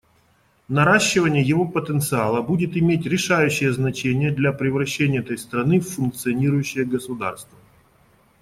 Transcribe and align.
Наращивание 0.67 1.43
его 1.43 1.67
потенциала 1.67 2.41
будет 2.41 2.75
иметь 2.75 3.05
решающее 3.05 3.71
значение 3.71 4.31
для 4.31 4.51
превращения 4.51 5.19
этой 5.19 5.37
страны 5.37 5.79
в 5.79 5.89
функционирующее 5.91 6.85
государство. 6.85 7.59